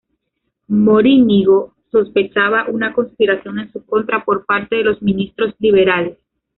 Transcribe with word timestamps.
Morínigo 0.67 1.75
sospechaba 1.91 2.65
una 2.69 2.91
conspiración 2.91 3.59
en 3.59 3.71
su 3.71 3.85
contra 3.85 4.25
por 4.25 4.47
parte 4.47 4.77
de 4.77 4.83
los 4.83 4.99
ministros 4.99 5.53
liberales. 5.59 6.17